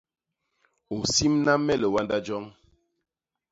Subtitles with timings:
[0.95, 2.43] U simna me liwanda joñ.